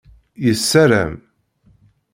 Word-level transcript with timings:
Yessaram. 0.45 1.13